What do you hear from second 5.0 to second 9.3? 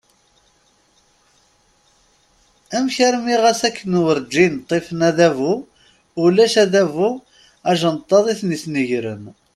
adabu, ulac adabu ajenṭaḍ i ten-yesnegren.